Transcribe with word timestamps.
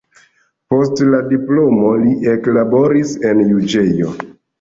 Post 0.73 1.01
la 1.09 1.19
diplomo 1.33 1.91
li 2.05 2.13
eklaboris 2.31 3.13
en 3.33 3.43
juĝejo. 3.51 4.11